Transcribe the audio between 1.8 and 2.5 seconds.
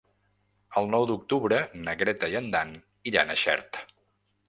na Greta i